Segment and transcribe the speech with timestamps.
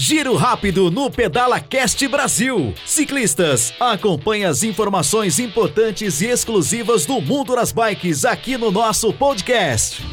[0.00, 2.72] Giro rápido no Pedala Cast Brasil.
[2.86, 10.06] Ciclistas, acompanhe as informações importantes e exclusivas do mundo das bikes aqui no nosso podcast.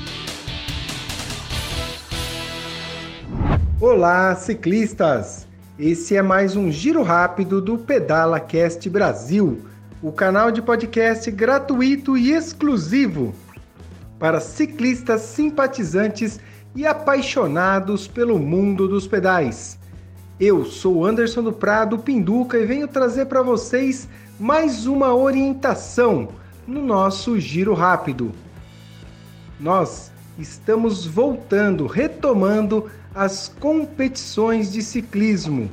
[3.79, 5.47] Olá, ciclistas!
[5.77, 9.61] Esse é mais um giro rápido do Pedala Cast Brasil,
[10.01, 13.35] o canal de podcast gratuito e exclusivo
[14.17, 16.39] para ciclistas simpatizantes
[16.75, 19.79] e apaixonados pelo mundo dos pedais.
[20.37, 26.27] Eu sou Anderson do Prado Pinduca e venho trazer para vocês mais uma orientação
[26.67, 28.33] no nosso giro rápido.
[29.57, 35.71] Nós estamos voltando, retomando as competições de ciclismo.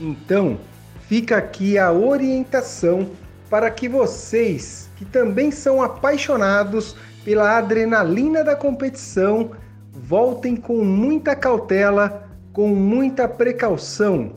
[0.00, 0.58] Então,
[1.06, 3.10] fica aqui a orientação
[3.48, 9.52] para que vocês, que também são apaixonados pela adrenalina da competição,
[10.02, 14.32] voltem com muita cautela, com muita precaução,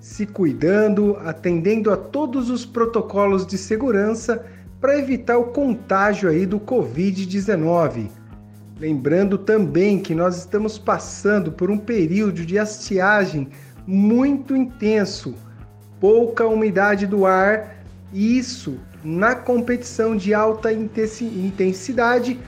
[0.00, 4.44] se cuidando, atendendo a todos os protocolos de segurança
[4.80, 8.08] para evitar o contágio aí do COVID-19.
[8.78, 13.48] Lembrando também que nós estamos passando por um período de estiagem
[13.86, 15.34] muito intenso,
[15.98, 17.76] pouca umidade do ar,
[18.12, 22.38] e isso na competição de alta intensidade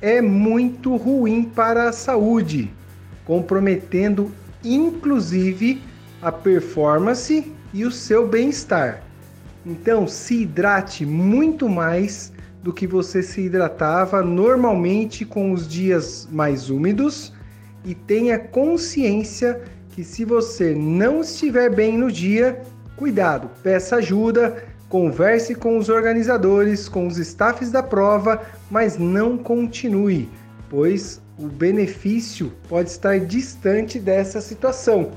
[0.00, 2.72] é muito ruim para a saúde,
[3.24, 4.30] comprometendo
[4.64, 5.82] inclusive
[6.20, 9.02] a performance e o seu bem-estar.
[9.64, 16.70] Então, se hidrate muito mais do que você se hidratava normalmente com os dias mais
[16.70, 17.32] úmidos
[17.84, 22.62] e tenha consciência que se você não estiver bem no dia,
[22.96, 30.28] cuidado, peça ajuda, Converse com os organizadores, com os staffs da prova, mas não continue,
[30.70, 35.10] pois o benefício pode estar distante dessa situação.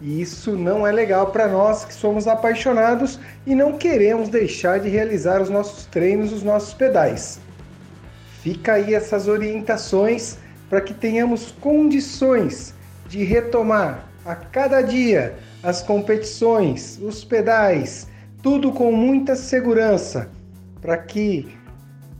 [0.00, 4.88] E isso não é legal para nós que somos apaixonados e não queremos deixar de
[4.88, 7.38] realizar os nossos treinos, os nossos pedais.
[8.42, 10.36] Fica aí essas orientações
[10.68, 12.74] para que tenhamos condições
[13.08, 18.08] de retomar a cada dia as competições, os pedais,
[18.44, 20.28] tudo com muita segurança,
[20.82, 21.48] para que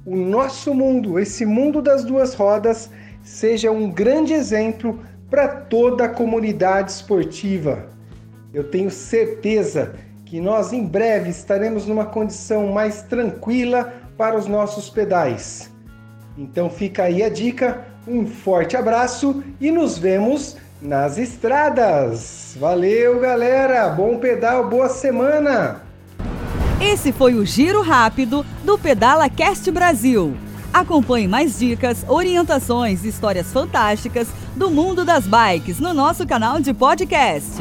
[0.06, 2.88] o nosso mundo, esse mundo das duas rodas,
[3.22, 7.90] seja um grande exemplo para toda a comunidade esportiva.
[8.54, 14.88] Eu tenho certeza que nós em breve estaremos numa condição mais tranquila para os nossos
[14.88, 15.70] pedais.
[16.38, 22.56] Então fica aí a dica, um forte abraço e nos vemos nas estradas.
[22.58, 23.90] Valeu, galera!
[23.90, 25.84] Bom pedal, boa semana!
[26.80, 30.36] Esse foi o Giro Rápido do Pedala Cast Brasil.
[30.72, 36.74] Acompanhe mais dicas, orientações e histórias fantásticas do mundo das bikes no nosso canal de
[36.74, 37.52] podcast.